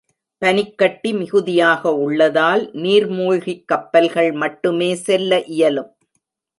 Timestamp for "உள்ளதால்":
1.95-2.71